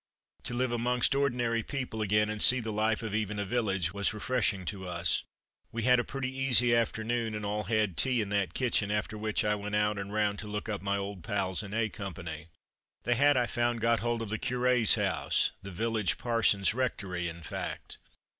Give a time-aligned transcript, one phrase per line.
[0.45, 4.15] To live amongst ordinary people again, and see the life of even a village, was
[4.15, 5.23] refreshing to us.
[5.71, 9.45] We had a pretty easy afternoon, and all had tea in that kitchen, after which
[9.45, 12.47] I went out and round to look up my old pals in A company.
[13.03, 17.43] They had, I found, got hold of the Curé's house, the village parson's rectory, in
[17.43, 17.99] fact.